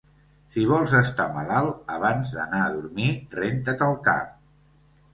[0.53, 4.37] Si vols estar malalt, abans d'anar a dormir renta't el cap.